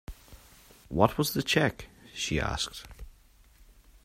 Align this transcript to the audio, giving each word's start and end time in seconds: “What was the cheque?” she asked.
“What 0.89 1.19
was 1.19 1.33
the 1.35 1.43
cheque?” 1.43 1.85
she 2.11 2.39
asked. 2.39 2.87